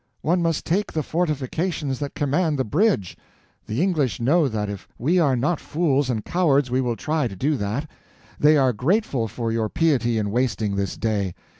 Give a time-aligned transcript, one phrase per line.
[0.23, 3.15] One must take the fortifications that command the bridge.
[3.67, 7.35] The English know that if we are not fools and cowards we will try to
[7.35, 7.87] do that.
[8.39, 11.35] They are grateful for your piety in wasting this day.